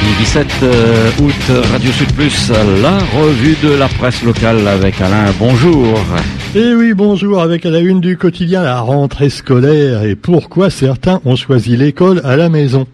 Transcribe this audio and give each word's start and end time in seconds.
mardi 0.00 0.18
17 0.18 0.46
euh, 0.62 1.10
août, 1.20 1.52
Radio 1.72 1.90
Sud 1.92 2.12
Plus, 2.14 2.50
la 2.82 2.98
revue 3.20 3.56
de 3.62 3.70
la 3.74 3.88
presse 3.88 4.22
locale 4.22 4.66
avec 4.66 5.00
Alain. 5.00 5.26
Bonjour. 5.38 5.98
Et 6.54 6.60
eh 6.60 6.74
oui, 6.74 6.94
bonjour, 6.94 7.40
avec 7.40 7.66
à 7.66 7.70
la 7.70 7.80
une 7.80 8.00
du 8.00 8.16
quotidien 8.16 8.62
la 8.62 8.80
rentrée 8.80 9.30
scolaire 9.30 10.02
et 10.04 10.16
pourquoi 10.16 10.70
certains 10.70 11.20
ont 11.24 11.36
choisi 11.36 11.76
l'école 11.76 12.20
à 12.24 12.36
la 12.36 12.48
maison? 12.48 12.86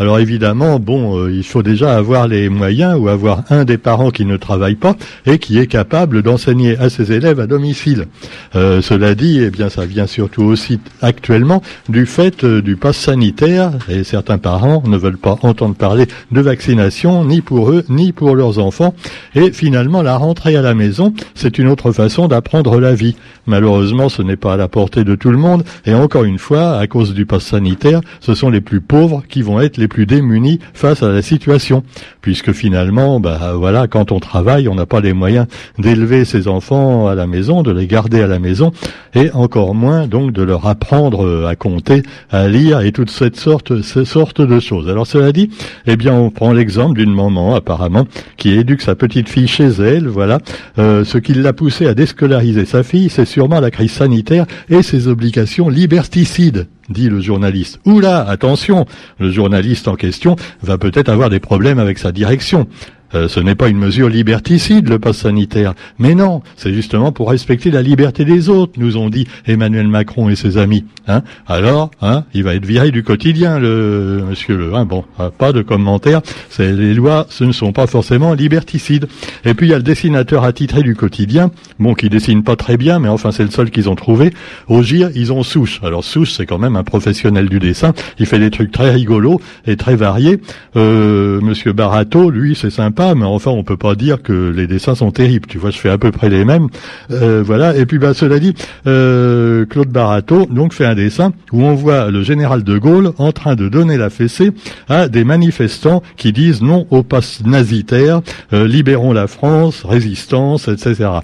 Alors 0.00 0.18
évidemment, 0.18 0.78
bon, 0.78 1.18
euh, 1.18 1.30
il 1.30 1.44
faut 1.44 1.62
déjà 1.62 1.94
avoir 1.94 2.26
les 2.26 2.48
moyens 2.48 2.98
ou 2.98 3.08
avoir 3.08 3.42
un 3.50 3.66
des 3.66 3.76
parents 3.76 4.10
qui 4.10 4.24
ne 4.24 4.38
travaille 4.38 4.74
pas 4.74 4.96
et 5.26 5.38
qui 5.38 5.58
est 5.58 5.66
capable 5.66 6.22
d'enseigner 6.22 6.78
à 6.78 6.88
ses 6.88 7.12
élèves 7.12 7.38
à 7.38 7.46
domicile. 7.46 8.06
Euh, 8.54 8.80
cela 8.80 9.14
dit, 9.14 9.40
eh 9.42 9.50
bien, 9.50 9.68
ça 9.68 9.84
vient 9.84 10.06
surtout 10.06 10.44
aussi 10.44 10.80
actuellement 11.02 11.60
du 11.90 12.06
fait 12.06 12.44
euh, 12.44 12.62
du 12.62 12.76
pass 12.76 12.96
sanitaire 12.96 13.72
et 13.90 14.02
certains 14.02 14.38
parents 14.38 14.82
ne 14.86 14.96
veulent 14.96 15.18
pas 15.18 15.36
entendre 15.42 15.74
parler 15.74 16.06
de 16.32 16.40
vaccination 16.40 17.26
ni 17.26 17.42
pour 17.42 17.70
eux 17.70 17.84
ni 17.90 18.12
pour 18.12 18.34
leurs 18.34 18.58
enfants. 18.58 18.94
Et 19.34 19.52
finalement, 19.52 20.00
la 20.00 20.16
rentrée 20.16 20.56
à 20.56 20.62
la 20.62 20.72
maison, 20.72 21.12
c'est 21.34 21.58
une 21.58 21.68
autre 21.68 21.92
façon 21.92 22.26
d'apprendre 22.26 22.80
la 22.80 22.94
vie. 22.94 23.16
Malheureusement, 23.46 24.08
ce 24.08 24.22
n'est 24.22 24.36
pas 24.36 24.54
à 24.54 24.56
la 24.56 24.68
portée 24.68 25.04
de 25.04 25.14
tout 25.14 25.30
le 25.30 25.36
monde 25.36 25.62
et 25.84 25.92
encore 25.92 26.24
une 26.24 26.38
fois, 26.38 26.78
à 26.78 26.86
cause 26.86 27.12
du 27.12 27.26
pass 27.26 27.42
sanitaire, 27.42 28.00
ce 28.20 28.34
sont 28.34 28.48
les 28.48 28.62
plus 28.62 28.80
pauvres 28.80 29.22
qui 29.28 29.42
vont 29.42 29.60
être 29.60 29.76
les 29.76 29.89
plus 29.90 30.06
démunis 30.06 30.60
face 30.72 31.02
à 31.02 31.10
la 31.10 31.20
situation, 31.20 31.82
puisque 32.22 32.52
finalement, 32.52 33.20
bah 33.20 33.52
voilà, 33.54 33.86
quand 33.86 34.12
on 34.12 34.20
travaille, 34.20 34.68
on 34.68 34.74
n'a 34.74 34.86
pas 34.86 35.00
les 35.00 35.12
moyens 35.12 35.46
d'élever 35.78 36.24
ses 36.24 36.48
enfants 36.48 37.08
à 37.08 37.14
la 37.14 37.26
maison, 37.26 37.62
de 37.62 37.72
les 37.72 37.86
garder 37.86 38.22
à 38.22 38.26
la 38.26 38.38
maison, 38.38 38.72
et 39.14 39.30
encore 39.32 39.74
moins 39.74 40.06
donc 40.06 40.32
de 40.32 40.42
leur 40.42 40.66
apprendre 40.66 41.46
à 41.46 41.56
compter, 41.56 42.02
à 42.30 42.48
lire 42.48 42.80
et 42.80 42.92
toutes 42.92 43.10
cette 43.10 43.36
sorte, 43.36 43.82
ces 43.82 44.06
sortes 44.06 44.40
de 44.40 44.60
choses. 44.60 44.88
Alors 44.88 45.06
cela 45.06 45.32
dit, 45.32 45.50
eh 45.86 45.96
bien, 45.96 46.14
on 46.14 46.30
prend 46.30 46.52
l'exemple 46.52 46.98
d'une 46.98 47.14
maman 47.14 47.54
apparemment 47.54 48.06
qui 48.36 48.50
éduque 48.50 48.82
sa 48.82 48.94
petite 48.94 49.28
fille 49.28 49.48
chez 49.48 49.68
elle. 49.68 50.06
Voilà, 50.06 50.38
euh, 50.78 51.04
ce 51.04 51.18
qui 51.18 51.34
l'a 51.34 51.52
poussé 51.52 51.86
à 51.86 51.94
déscolariser 51.94 52.64
sa 52.64 52.82
fille, 52.82 53.10
c'est 53.10 53.24
sûrement 53.24 53.60
la 53.60 53.70
crise 53.70 53.92
sanitaire 53.92 54.46
et 54.68 54.82
ses 54.82 55.08
obligations 55.08 55.68
liberticides 55.68 56.68
dit 56.90 57.08
le 57.08 57.20
journaliste. 57.20 57.80
Oula, 57.86 58.28
attention, 58.28 58.86
le 59.18 59.30
journaliste 59.30 59.88
en 59.88 59.96
question 59.96 60.36
va 60.62 60.76
peut-être 60.76 61.08
avoir 61.08 61.30
des 61.30 61.40
problèmes 61.40 61.78
avec 61.78 61.98
sa 61.98 62.12
direction. 62.12 62.68
Euh, 63.14 63.28
ce 63.28 63.40
n'est 63.40 63.54
pas 63.54 63.68
une 63.68 63.78
mesure 63.78 64.08
liberticide, 64.08 64.88
le 64.88 64.98
pass 64.98 65.18
sanitaire. 65.18 65.74
Mais 65.98 66.14
non, 66.14 66.42
c'est 66.56 66.72
justement 66.72 67.12
pour 67.12 67.30
respecter 67.30 67.70
la 67.70 67.82
liberté 67.82 68.24
des 68.24 68.48
autres, 68.48 68.74
nous 68.76 68.96
ont 68.96 69.10
dit 69.10 69.26
Emmanuel 69.46 69.88
Macron 69.88 70.28
et 70.28 70.36
ses 70.36 70.58
amis. 70.58 70.84
Hein? 71.08 71.22
Alors, 71.46 71.90
hein, 72.02 72.24
il 72.34 72.44
va 72.44 72.54
être 72.54 72.64
viré 72.64 72.90
du 72.90 73.02
quotidien, 73.02 73.58
le 73.58 74.24
monsieur 74.28 74.56
le. 74.56 74.74
Hein, 74.74 74.84
bon, 74.84 75.04
euh, 75.18 75.30
pas 75.30 75.52
de 75.52 75.62
commentaires. 75.62 76.20
Les 76.58 76.94
lois, 76.94 77.26
ce 77.30 77.44
ne 77.44 77.52
sont 77.52 77.72
pas 77.72 77.86
forcément 77.86 78.34
liberticides. 78.34 79.08
Et 79.44 79.54
puis 79.54 79.66
il 79.66 79.70
y 79.70 79.74
a 79.74 79.78
le 79.78 79.82
dessinateur 79.82 80.44
attitré 80.44 80.82
du 80.82 80.94
quotidien, 80.94 81.50
bon, 81.78 81.94
qui 81.94 82.08
dessine 82.08 82.42
pas 82.42 82.56
très 82.56 82.76
bien, 82.76 82.98
mais 82.98 83.08
enfin 83.08 83.32
c'est 83.32 83.44
le 83.44 83.50
seul 83.50 83.70
qu'ils 83.70 83.88
ont 83.88 83.96
trouvé. 83.96 84.32
Au 84.68 84.82
GIR, 84.82 85.10
ils 85.14 85.32
ont 85.32 85.42
Souche. 85.42 85.80
Alors 85.82 86.04
Souche, 86.04 86.32
c'est 86.32 86.46
quand 86.46 86.58
même 86.58 86.76
un 86.76 86.84
professionnel 86.84 87.48
du 87.48 87.58
dessin. 87.58 87.92
Il 88.18 88.26
fait 88.26 88.38
des 88.38 88.50
trucs 88.50 88.70
très 88.70 88.90
rigolos 88.90 89.40
et 89.66 89.76
très 89.76 89.96
variés. 89.96 90.40
Euh, 90.76 91.40
monsieur 91.40 91.72
Barato, 91.72 92.30
lui, 92.30 92.54
c'est 92.54 92.70
sympa 92.70 92.99
mais 93.14 93.24
enfin, 93.24 93.50
on 93.50 93.64
peut 93.64 93.76
pas 93.76 93.94
dire 93.94 94.22
que 94.22 94.50
les 94.50 94.66
dessins 94.66 94.94
sont 94.94 95.10
terribles. 95.10 95.46
Tu 95.46 95.58
vois, 95.58 95.70
je 95.70 95.78
fais 95.78 95.88
à 95.88 95.98
peu 95.98 96.10
près 96.10 96.28
les 96.28 96.44
mêmes. 96.44 96.68
Euh, 97.10 97.42
voilà. 97.44 97.76
Et 97.76 97.86
puis, 97.86 97.98
bah, 97.98 98.14
cela 98.14 98.38
dit, 98.38 98.54
euh, 98.86 99.64
Claude 99.66 99.88
Barato 99.88 100.46
donc 100.46 100.72
fait 100.72 100.84
un 100.84 100.94
dessin 100.94 101.32
où 101.52 101.62
on 101.62 101.74
voit 101.74 102.10
le 102.10 102.22
général 102.22 102.62
de 102.62 102.78
Gaulle 102.78 103.12
en 103.18 103.32
train 103.32 103.56
de 103.56 103.68
donner 103.68 103.96
la 103.96 104.10
fessée 104.10 104.52
à 104.88 105.08
des 105.08 105.24
manifestants 105.24 106.02
qui 106.16 106.32
disent 106.32 106.62
non 106.62 106.86
au 106.90 107.02
pass 107.02 107.42
nazitaire, 107.44 108.20
euh, 108.52 108.66
libérons 108.66 109.12
la 109.12 109.26
France, 109.26 109.84
résistance, 109.84 110.68
etc. 110.68 111.20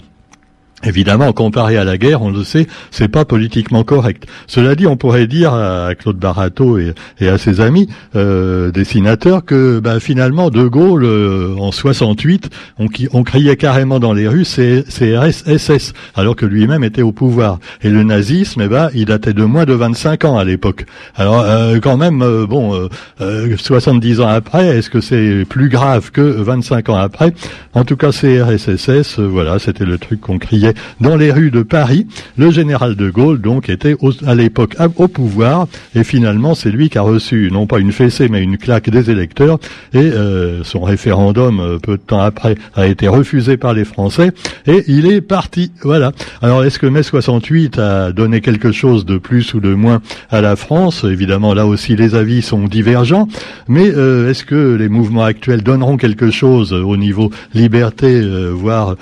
Évidemment, 0.85 1.33
comparé 1.33 1.79
à 1.79 1.85
la 1.85 1.97
guerre, 1.97 2.21
on 2.21 2.31
le 2.31 2.45
sait, 2.45 2.67
c'est 2.91 3.09
pas 3.09 3.25
politiquement 3.25 3.83
correct. 3.83 4.27
Cela 4.47 4.75
dit, 4.75 4.87
on 4.87 4.99
pourrait 4.99 5.27
dire 5.27 5.55
à 5.55 5.95
Claude 5.95 6.19
Barato 6.19 6.79
et, 6.79 6.93
à 7.27 7.39
ses 7.39 7.63
amis 7.63 7.89
euh, 8.15 8.71
dessinateurs 8.71 9.47
que 9.47 9.81
bah, 9.81 10.01
finalement, 10.01 10.51
De 10.51 10.65
Gaulle, 10.65 11.05
euh, 11.05 11.57
en 11.59 11.73
68, 11.73 12.51
on, 12.79 13.23
criait 13.25 13.57
carrément 13.57 13.99
dans 13.99 14.13
les 14.13 14.29
rues 14.29 14.45
CRS 14.45 15.45
SS, 15.47 15.95
alors 16.15 16.37
que 16.37 16.45
lui-même 16.45 16.85
était 16.85 17.01
au 17.01 17.11
pouvoir. 17.11 17.59
Et 17.81 17.89
le 17.89 18.03
nazisme, 18.03 18.61
eh 18.61 18.69
ben, 18.69 18.91
il 18.95 19.07
datait 19.07 19.33
de 19.33 19.45
moins 19.45 19.65
de 19.65 19.73
25 19.73 20.27
ans 20.27 20.37
à 20.37 20.45
l'époque. 20.45 20.85
Alors, 21.15 21.41
euh, 21.41 21.79
quand 21.81 21.97
même, 21.97 22.21
euh, 22.21 22.47
bon, 22.47 22.89
70 23.19 24.21
ans 24.21 24.29
après, 24.29 24.77
est-ce 24.77 24.91
que 24.91 25.01
c'est 25.01 25.47
plus 25.49 25.71
grave 25.71 26.11
que 26.11 26.21
25 26.21 26.91
ans 26.91 26.97
après? 26.97 27.33
En 27.73 27.85
tout 27.85 27.97
cas, 27.97 28.13
CRSSS, 28.13 29.19
voilà, 29.19 29.59
c'était 29.59 29.87
le 29.87 29.97
truc 29.97 30.21
qu'on 30.21 30.39
criait 30.39 30.66
dans 31.01 31.17
les 31.17 31.33
rues 31.33 31.51
de 31.51 31.63
Paris. 31.63 32.07
Le 32.37 32.51
général 32.51 32.97
de 32.97 33.11
Gaulle, 33.11 33.41
donc, 33.41 33.69
était 33.69 33.97
à 34.27 34.35
l'époque 34.35 34.77
au 34.97 35.09
pouvoir, 35.09 35.67
et 35.95 36.05
finalement, 36.05 36.55
c'est 36.55 36.71
lui 36.71 36.89
qui 36.89 36.99
a 36.99 37.03
reçu, 37.03 37.51
non 37.53 37.67
pas 37.67 37.79
une 37.79 37.93
fessée, 37.93 38.29
mais 38.29 38.43
une 38.43 38.59
claque 38.59 38.91
des 38.91 39.11
électeurs, 39.11 39.59
et 39.93 39.99
euh, 39.99 40.65
son 40.65 40.83
référendum, 40.83 41.61
euh, 41.61 41.79
peu 41.79 41.93
de 41.93 42.03
temps 42.03 42.21
après, 42.21 42.57
a 42.75 42.87
été 42.87 43.09
refusé 43.09 43.57
par 43.57 43.75
les 43.75 43.85
Français, 43.85 44.33
et 44.67 44.85
il 44.89 45.07
est 45.07 45.21
parti. 45.21 45.73
Voilà. 45.83 46.13
Alors, 46.43 46.65
est-ce 46.65 46.79
que 46.79 46.87
mai 46.87 47.03
68 47.03 47.79
a 47.79 48.13
donné 48.13 48.41
quelque 48.41 48.73
chose 48.73 49.05
de 49.05 49.19
plus 49.19 49.55
ou 49.55 49.61
de 49.61 49.75
moins 49.75 50.01
à 50.31 50.41
la 50.41 50.57
France? 50.57 51.05
Évidemment, 51.05 51.55
là 51.55 51.67
aussi, 51.67 51.97
les 51.97 52.15
avis 52.15 52.43
sont 52.43 52.67
divergents, 52.67 53.29
mais 53.69 53.91
euh, 53.91 54.31
est-ce 54.31 54.45
que 54.45 54.77
les 54.77 54.89
mouvements 54.89 55.25
actuels 55.25 55.63
donneront 55.63 55.97
quelque 55.97 56.31
chose 56.31 56.73
au 56.73 56.97
niveau 56.97 57.31
liberté, 57.55 58.21
voire 58.53 58.97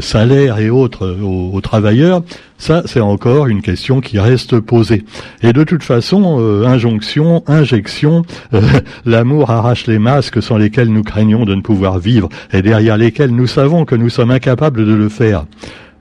salaire 0.00 0.58
et 0.58 0.70
autres? 0.70 0.87
Aux, 0.96 1.60
ça 2.58 2.82
c'est 2.86 3.00
encore 3.00 3.46
une 3.46 3.62
question 3.62 4.00
qui 4.00 4.18
reste 4.18 4.60
posée. 4.60 5.04
Et 5.42 5.52
de 5.52 5.64
toute 5.64 5.82
façon, 5.82 6.38
euh, 6.40 6.66
injonction, 6.66 7.44
injection, 7.46 8.24
euh, 8.54 8.62
l'amour 9.06 9.50
arrache 9.50 9.86
les 9.86 9.98
masques 9.98 10.42
sans 10.42 10.56
lesquels 10.56 10.92
nous 10.92 11.02
craignons 11.02 11.44
de 11.44 11.54
ne 11.54 11.62
pouvoir 11.62 11.98
vivre 11.98 12.28
et 12.52 12.62
derrière 12.62 12.96
lesquels 12.96 13.30
nous 13.30 13.46
savons 13.46 13.84
que 13.84 13.94
nous 13.94 14.10
sommes 14.10 14.30
incapables 14.30 14.84
de 14.84 14.94
le 14.94 15.08
faire. 15.08 15.44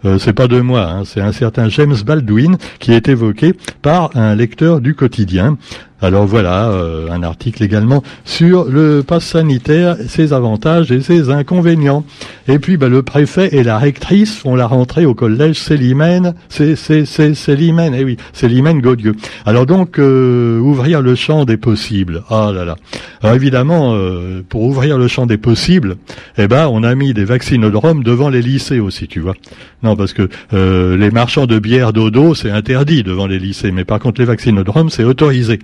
Euh, 0.05 0.19
c'est 0.19 0.33
pas 0.33 0.47
de 0.47 0.61
moi, 0.61 0.83
hein, 0.83 1.03
c'est 1.05 1.21
un 1.21 1.31
certain 1.31 1.69
James 1.69 1.95
Baldwin 2.05 2.57
qui 2.79 2.93
est 2.93 3.07
évoqué 3.07 3.53
par 3.81 4.11
un 4.15 4.35
lecteur 4.35 4.79
du 4.79 4.93
quotidien. 4.93 5.57
Alors 5.99 6.27
voilà, 6.27 6.69
euh, 6.69 7.09
un 7.09 7.23
article 7.23 7.63
également 7.63 8.03
sur 8.23 8.65
le 8.65 9.01
pass 9.01 9.23
sanitaire, 9.23 9.97
ses 10.07 10.31
avantages 10.31 10.91
et 10.91 11.01
ses 11.01 11.31
inconvénients. 11.31 12.05
Et 12.47 12.59
puis 12.59 12.77
bah, 12.77 12.87
le 12.87 13.01
préfet 13.01 13.49
et 13.55 13.63
la 13.63 13.79
rectrice 13.79 14.37
font 14.37 14.55
la 14.55 14.67
rentrée 14.67 15.07
au 15.07 15.15
collège 15.15 15.59
Célimène, 15.59 16.35
c'est 16.49 16.75
Célimène, 16.75 17.95
eh 17.95 18.03
oui, 18.03 18.17
Célimène 18.31 18.79
Gaudieu. 18.79 19.15
Alors 19.43 19.65
donc 19.65 19.97
euh, 19.97 20.59
ouvrir 20.59 21.01
le 21.01 21.15
champ 21.15 21.45
des 21.45 21.57
possibles. 21.57 22.21
Ah 22.29 22.51
là 22.53 22.63
là. 22.63 22.75
Alors 23.23 23.35
évidemment, 23.35 23.95
euh, 23.95 24.43
pour 24.47 24.61
ouvrir 24.61 24.99
le 24.99 25.07
champ 25.07 25.25
des 25.25 25.37
possibles, 25.37 25.95
eh 26.37 26.47
ben 26.47 26.67
on 26.67 26.83
a 26.83 26.93
mis 26.93 27.15
des 27.15 27.25
vaccinodromes 27.25 28.03
devant 28.03 28.29
les 28.29 28.43
lycées 28.43 28.79
aussi, 28.79 29.07
tu 29.07 29.19
vois. 29.19 29.33
Non 29.81 29.95
parce 29.95 30.13
que 30.13 30.29
les 30.51 31.09
marchands 31.09 31.47
de 31.47 31.57
bière 31.57 31.91
dodo 31.91 32.35
c'est 32.35 32.51
interdit 32.51 33.01
devant 33.01 33.25
les 33.25 33.39
lycées, 33.39 33.71
mais 33.71 33.83
par 33.83 33.99
contre 33.99 34.21
les 34.21 34.27
vaccinodromes 34.27 34.91
c'est 34.91 35.03
autorisé. 35.03 35.57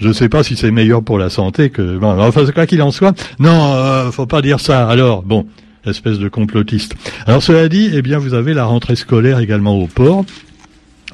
Je 0.00 0.08
ne 0.08 0.12
sais 0.12 0.28
pas 0.28 0.42
si 0.42 0.56
c'est 0.56 0.70
meilleur 0.70 1.02
pour 1.02 1.18
la 1.18 1.30
santé 1.30 1.70
que. 1.70 1.98
Bon, 1.98 2.20
enfin, 2.20 2.44
quoi 2.52 2.66
qu'il 2.66 2.82
en 2.82 2.90
soit, 2.90 3.14
non, 3.38 3.74
euh, 3.74 4.10
faut 4.10 4.26
pas 4.26 4.42
dire 4.42 4.60
ça. 4.60 4.88
Alors, 4.88 5.22
bon, 5.22 5.46
espèce 5.84 6.18
de 6.18 6.28
complotiste. 6.28 6.94
Alors, 7.26 7.42
cela 7.42 7.68
dit, 7.68 7.90
eh 7.92 8.02
bien, 8.02 8.18
vous 8.18 8.34
avez 8.34 8.54
la 8.54 8.64
rentrée 8.64 8.96
scolaire 8.96 9.38
également 9.40 9.76
au 9.76 9.86
port. 9.86 10.24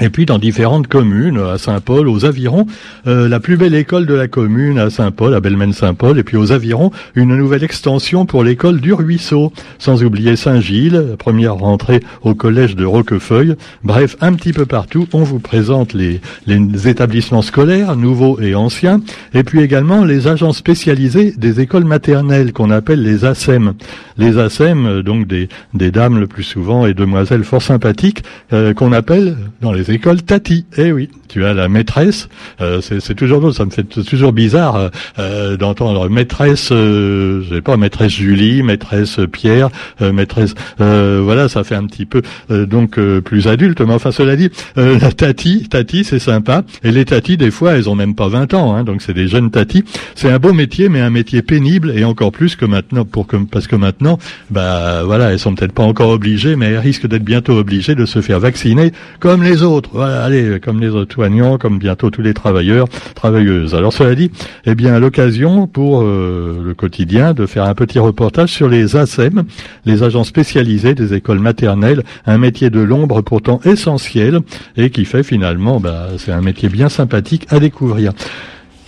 Et 0.01 0.09
puis 0.09 0.27
dans 0.27 0.41
différentes 0.41 0.89
communes, 0.89 1.39
à 1.39 1.57
Saint-Paul, 1.57 2.09
aux 2.09 2.25
Avirons, 2.25 2.67
euh, 3.07 3.29
la 3.29 3.39
plus 3.39 3.57
belle 3.57 3.77
école 3.77 4.07
de 4.07 4.15
la 4.15 4.27
commune 4.27 4.77
à 4.77 4.91
Saint-Paul, 4.91 5.35
à 5.35 5.41
Belmène-Saint-Paul, 5.41 6.19
et 6.19 6.25
puis 6.25 6.37
aux 6.37 6.51
Avirons, 6.51 6.91
une 7.15 7.37
nouvelle 7.37 7.63
extension 7.63 8.27
pour 8.27 8.43
l'école 8.43 8.81
du 8.81 8.93
Ruisseau, 8.93 9.53
sans 9.79 10.03
oublier 10.03 10.35
Saint-Gilles, 10.35 11.15
première 11.17 11.55
rentrée 11.55 12.01
au 12.23 12.35
collège 12.35 12.75
de 12.75 12.85
Roquefeuille. 12.85 13.55
Bref, 13.85 14.17
un 14.21 14.33
petit 14.33 14.53
peu 14.53 14.67
partout, 14.67 15.07
on 15.13 15.23
vous 15.23 15.39
présente 15.39 15.93
les, 15.93 16.21
les 16.49 16.89
établissements 16.89 17.43
scolaires, 17.43 17.95
nouveaux 17.95 18.41
et 18.41 18.57
anciens, 18.57 19.01
et 19.33 19.45
puis 19.45 19.61
également 19.61 20.05
les 20.05 20.27
agents 20.27 20.53
spécialisés 20.53 21.35
des 21.37 21.61
écoles 21.61 21.85
maternelles 21.85 22.53
qu'on 22.53 22.73
appelle 22.73 23.03
les 23.03 23.25
ASEM. 23.25 23.75
Les 24.19 24.39
ASEM, 24.39 25.03
donc 25.03 25.29
des, 25.29 25.49
des 25.73 25.93
dames 25.93 26.19
le 26.19 26.27
plus 26.27 26.43
souvent 26.43 26.85
et 26.85 26.95
demoiselles 26.95 27.45
fort 27.45 27.63
sympathiques, 27.63 28.25
euh, 28.53 28.75
qu'on 28.75 28.93
appelle 28.93 29.37
dans 29.61 29.71
les 29.71 29.84
écoles 29.91 30.23
Tati. 30.23 30.67
Eh 30.77 30.93
oui, 30.93 31.09
tu 31.29 31.45
as 31.45 31.55
la 31.55 31.69
maîtresse. 31.69 32.29
Euh, 32.61 32.81
c'est 32.81 33.15
toujours 33.15 33.53
ça 33.53 33.65
me 33.65 33.71
fait 33.71 33.85
toujours 33.85 34.33
bizarre 34.33 34.77
euh, 34.77 34.89
euh, 35.19 35.57
d'entendre 35.57 36.09
maîtresse, 36.09 36.71
euh, 36.73 37.43
je 37.43 37.57
sais 37.57 37.61
pas, 37.61 37.77
maîtresse 37.77 38.13
Julie, 38.13 38.63
maîtresse 38.63 39.21
Pierre, 39.33 39.71
maîtresse. 40.01 40.55
voilà, 40.79 41.49
ça 41.49 41.65
fait 41.65 41.75
un 41.75 41.87
petit 41.87 42.07
peu 42.07 42.23
donc 42.49 42.99
plus 43.21 43.49
adulte. 43.49 43.81
Mais 43.81 43.95
enfin, 43.95 44.13
cela 44.13 44.37
dit, 44.37 44.51
la 44.77 45.13
Tati, 45.13 45.69
Tati, 45.69 46.05
c'est 46.05 46.19
sympa. 46.19 46.63
Et 46.83 46.91
les 46.91 47.05
Tati, 47.05 47.37
des 47.37 47.51
fois, 47.51 47.73
elles 47.73 47.89
ont 47.89 47.95
même 47.95 48.15
pas 48.15 48.29
20 48.29 48.55
ans, 48.55 48.75
hein, 48.75 48.85
donc 48.85 49.03
c'est 49.03 49.15
des 49.15 49.29
jeunes 49.29 49.51
Tati. 49.51 49.85
C'est 50.15 50.31
un 50.31 50.39
beau 50.39 50.53
métier, 50.53 50.89
mais 50.89 51.01
un 51.01 51.11
métier 51.11 51.43
pénible 51.43 51.93
et 51.97 52.05
encore 52.05 52.33
plus 52.33 52.57
que 52.57 52.65
maintenant, 52.65 53.05
pour 53.05 53.27
que 53.27 53.37
parce 53.37 53.67
que 53.67 53.77
maintenant, 53.77 54.19
bah 54.51 55.03
voilà, 55.05 55.33
elles 55.33 55.39
sont 55.39 55.55
peut-être 55.55 55.73
pas 55.73 55.83
encore 55.83 56.11
obligées, 56.11 56.57
mais 56.57 56.67
elles 56.67 56.79
risquent 56.79 57.07
d'être 57.07 57.25
bientôt 57.25 57.57
obligées 57.57 57.95
de 57.95 58.07
se 58.07 58.21
faire 58.21 58.41
vacciner 58.41 58.93
comme 59.21 59.43
les 59.43 59.63
autres. 59.63 59.74
Voilà, 59.93 60.25
allez, 60.25 60.61
comme 60.61 60.81
les 60.81 60.89
autres 60.89 61.15
comme 61.59 61.79
bientôt 61.79 62.11
tous 62.11 62.23
les 62.23 62.35
travailleurs, 62.35 62.89
travailleuses. 63.15 63.75
Alors 63.75 63.93
cela 63.93 64.15
dit, 64.15 64.31
eh 64.67 64.75
bien 64.75 64.99
l'occasion 64.99 65.67
pour 65.67 66.03
euh, 66.03 66.61
le 66.65 66.75
quotidien 66.75 67.35
de 67.35 67.47
faire 67.47 67.65
un 67.65 67.75
petit 67.75 67.99
reportage 67.99 68.51
sur 68.51 68.69
les 68.69 68.97
ASEM, 68.97 69.45
les 69.85 70.03
agents 70.03 70.25
spécialisés 70.25 70.95
des 70.95 71.15
écoles 71.15 71.41
maternelles, 71.41 72.03
un 72.27 72.39
métier 72.39 72.71
de 72.71 72.81
l'ombre 72.81 73.23
pourtant 73.23 73.61
essentiel 73.65 74.41
et 74.77 74.91
qui 74.91 75.05
fait 75.05 75.23
finalement, 75.23 75.81
bah, 75.81 76.09
c'est 76.19 76.33
un 76.33 76.41
métier 76.41 76.69
bien 76.69 76.89
sympathique 76.89 77.47
à 77.51 77.61
découvrir. 77.61 78.13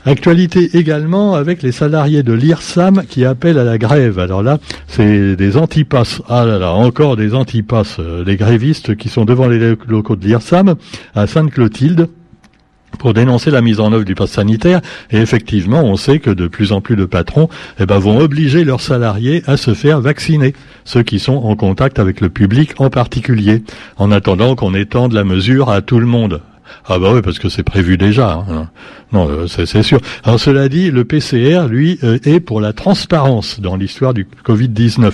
Actualité 0.06 0.70
également 0.78 1.34
avec 1.34 1.64
les 1.64 1.72
salariés 1.72 2.22
de 2.22 2.32
l'IRSAM 2.32 3.02
qui 3.08 3.24
appellent 3.24 3.58
à 3.58 3.64
la 3.64 3.76
grève. 3.76 4.20
Alors 4.20 4.40
là, 4.40 4.58
c'est 4.86 5.34
des 5.34 5.56
antipasses. 5.56 6.22
Ah 6.28 6.44
là 6.44 6.60
là, 6.60 6.72
encore 6.72 7.16
des 7.16 7.34
antipasses. 7.34 7.96
Euh, 7.98 8.22
les 8.24 8.36
grévistes 8.36 8.96
qui 8.96 9.08
sont 9.08 9.24
devant 9.24 9.48
les 9.48 9.74
locaux 9.88 10.14
de 10.14 10.24
l'IRSAM 10.24 10.76
à 11.16 11.26
Sainte-Clotilde 11.26 12.08
pour 13.00 13.14
dénoncer 13.14 13.50
la 13.50 13.60
mise 13.60 13.80
en 13.80 13.92
œuvre 13.92 14.04
du 14.04 14.14
pass 14.14 14.30
sanitaire. 14.30 14.80
Et 15.10 15.18
effectivement, 15.18 15.82
on 15.82 15.96
sait 15.96 16.20
que 16.20 16.30
de 16.30 16.46
plus 16.46 16.70
en 16.70 16.80
plus 16.80 16.94
de 16.94 17.04
patrons 17.04 17.48
eh 17.80 17.84
ben, 17.84 17.98
vont 17.98 18.18
obliger 18.20 18.62
leurs 18.62 18.80
salariés 18.80 19.42
à 19.46 19.56
se 19.56 19.74
faire 19.74 20.00
vacciner, 20.00 20.54
ceux 20.84 21.02
qui 21.02 21.18
sont 21.18 21.34
en 21.34 21.56
contact 21.56 21.98
avec 21.98 22.20
le 22.20 22.28
public 22.28 22.74
en 22.78 22.90
particulier, 22.90 23.64
en 23.96 24.12
attendant 24.12 24.54
qu'on 24.54 24.72
étende 24.72 25.12
la 25.12 25.24
mesure 25.24 25.68
à 25.68 25.80
tout 25.82 25.98
le 25.98 26.06
monde. 26.06 26.40
Ah 26.88 26.98
bah 26.98 27.10
oui, 27.14 27.22
parce 27.22 27.38
que 27.38 27.48
c'est 27.48 27.62
prévu 27.62 27.96
déjà. 27.96 28.44
Hein. 28.48 28.68
Non, 29.12 29.28
euh, 29.28 29.46
c'est 29.46 29.82
sûr. 29.82 30.00
Alors 30.24 30.40
cela 30.40 30.68
dit, 30.68 30.90
le 30.90 31.04
PCR, 31.04 31.68
lui, 31.68 31.98
euh, 32.02 32.18
est 32.24 32.40
pour 32.40 32.60
la 32.60 32.72
transparence 32.72 33.60
dans 33.60 33.76
l'histoire 33.76 34.14
du 34.14 34.26
Covid-19. 34.44 35.12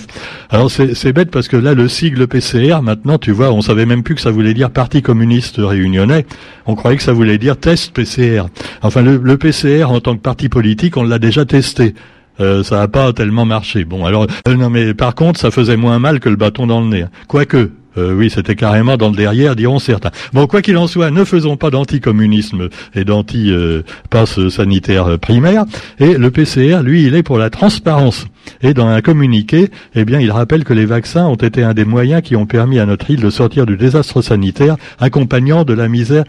Alors 0.49 0.71
c'est 0.71 1.13
bête 1.13 1.29
parce 1.31 1.47
que 1.47 1.57
là, 1.57 1.73
le 1.73 1.87
sigle 1.87 2.27
PCR, 2.27 2.81
maintenant, 2.81 3.17
tu 3.17 3.31
vois, 3.31 3.51
on 3.51 3.61
savait 3.61 3.85
même 3.85 4.03
plus 4.03 4.15
que 4.15 4.21
ça 4.21 4.31
voulait 4.31 4.53
dire 4.53 4.71
Parti 4.71 5.01
communiste 5.01 5.57
réunionnais. 5.59 6.25
On 6.65 6.75
croyait 6.75 6.97
que 6.97 7.03
ça 7.03 7.13
voulait 7.13 7.37
dire 7.37 7.57
test 7.57 7.93
PCR. 7.93 8.43
Enfin, 8.81 9.01
le, 9.01 9.37
PCR 9.37 9.85
en 9.85 9.99
tant 9.99 10.15
que 10.15 10.21
parti 10.21 10.49
politique, 10.49 10.97
on 10.97 11.03
l'a 11.03 11.19
déjà 11.19 11.45
testé. 11.45 11.93
Euh, 12.39 12.63
ça 12.63 12.77
n'a 12.77 12.87
pas 12.87 13.13
tellement 13.13 13.45
marché. 13.45 13.85
Bon, 13.85 14.05
alors 14.05 14.25
non, 14.47 14.69
mais 14.69 14.93
par 14.93 15.13
contre, 15.13 15.39
ça 15.39 15.51
faisait 15.51 15.77
moins 15.77 15.99
mal 15.99 16.19
que 16.19 16.29
le 16.29 16.35
bâton 16.35 16.65
dans 16.65 16.81
le 16.81 16.87
nez. 16.87 17.05
Quoique, 17.27 17.69
euh, 17.97 18.13
oui, 18.13 18.29
c'était 18.29 18.55
carrément 18.55 18.97
dans 18.97 19.09
le 19.09 19.15
derrière, 19.15 19.55
diront 19.55 19.79
certains. 19.79 20.11
Bon, 20.33 20.47
quoi 20.47 20.61
qu'il 20.61 20.77
en 20.77 20.87
soit, 20.87 21.11
ne 21.11 21.23
faisons 21.23 21.57
pas 21.57 21.69
d'anticommunisme 21.69 22.69
et 22.95 23.03
d'anti-passe 23.05 24.49
sanitaire 24.49 25.19
primaire. 25.19 25.65
Et 25.99 26.17
le 26.17 26.31
PCR, 26.31 26.81
lui, 26.83 27.05
il 27.05 27.15
est 27.15 27.23
pour 27.23 27.37
la 27.37 27.49
transparence. 27.49 28.25
Et 28.61 28.73
dans 28.73 28.87
un 28.87 29.01
communiqué, 29.01 29.69
eh 29.95 30.05
bien, 30.05 30.19
il 30.19 30.31
rappelle 30.31 30.63
que 30.63 30.73
les 30.73 30.85
vaccins 30.85 31.25
ont 31.25 31.35
été 31.35 31.63
un 31.63 31.73
des 31.73 31.85
moyens 31.85 32.21
qui 32.21 32.35
ont 32.35 32.45
permis 32.45 32.79
à 32.79 32.85
notre 32.85 33.09
île 33.09 33.21
de 33.21 33.29
sortir 33.29 33.65
du 33.65 33.77
désastre 33.77 34.21
sanitaire, 34.21 34.77
accompagnant 34.99 35.63
de 35.63 35.73
la 35.73 35.87
misère 35.87 36.23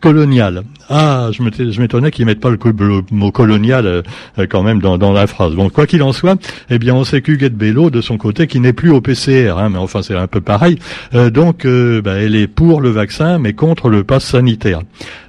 coloniale. 0.00 0.62
Ah, 0.88 1.30
je 1.32 1.80
m'étonnais 1.80 2.10
qu'ils 2.10 2.26
mettent 2.26 2.40
pas 2.40 2.50
le, 2.50 2.58
mot 3.10 3.30
colonial 3.30 3.86
euh, 3.86 4.02
euh, 4.38 4.46
quand 4.48 4.62
même 4.62 4.80
dans, 4.80 5.12
la 5.12 5.26
phrase. 5.26 5.54
Bon, 5.54 5.68
quoi 5.68 5.86
qu'il 5.86 6.02
en 6.02 6.12
soit, 6.12 6.40
eh 6.70 6.78
bien, 6.78 6.94
on 6.94 7.04
sait 7.04 7.20
qu'Huguette 7.20 7.54
Bello, 7.54 7.90
de 7.90 8.00
son 8.00 8.16
côté, 8.16 8.46
qui 8.46 8.60
n'est 8.60 8.72
plus 8.72 8.90
au 8.90 9.00
PCR, 9.00 9.58
hein, 9.58 9.68
mais 9.70 9.78
enfin, 9.78 10.02
c'est 10.02 10.16
un 10.16 10.26
peu 10.26 10.40
pareil. 10.40 10.78
Euh, 11.14 11.30
donc, 11.30 11.66
bah, 11.66 12.14
elle 12.16 12.36
est 12.36 12.46
pour 12.46 12.80
le 12.80 12.90
vaccin, 12.90 13.38
mais 13.38 13.52
contre 13.52 13.88
le 13.88 14.04
pass 14.04 14.24
sanitaire. 14.24 14.80